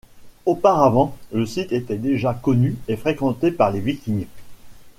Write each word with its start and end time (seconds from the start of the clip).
Auparavant, 0.47 1.15
le 1.31 1.45
site 1.45 1.71
était 1.71 1.99
déjà 1.99 2.33
connu 2.33 2.75
et 2.87 2.95
fréquenté 2.97 3.51
par 3.51 3.69
les 3.69 3.81
Vikings. 3.81 4.25